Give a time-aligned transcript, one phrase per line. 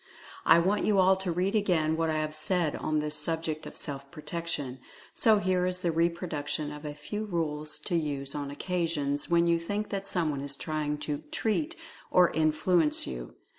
[0.47, 3.75] I want you all to read again what I have said on this subject of
[3.77, 4.79] Self Protection.
[5.13, 9.59] So here is the reproduction of a few rules to use on occasions when you
[9.59, 11.75] think that someone is trying to so "treat"
[12.09, 13.35] or "in fluence you.